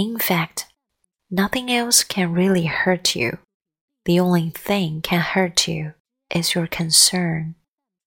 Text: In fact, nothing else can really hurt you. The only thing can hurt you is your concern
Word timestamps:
In 0.00 0.16
fact, 0.16 0.66
nothing 1.28 1.72
else 1.72 2.04
can 2.04 2.32
really 2.32 2.66
hurt 2.66 3.16
you. 3.16 3.38
The 4.04 4.20
only 4.20 4.50
thing 4.50 5.00
can 5.02 5.20
hurt 5.20 5.66
you 5.66 5.94
is 6.32 6.54
your 6.54 6.68
concern 6.68 7.56